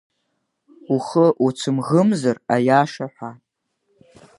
Ухы 0.95 1.25
уцәымӷымзар 1.45 2.37
аиаша 2.55 3.07
ҳәа. 3.13 3.31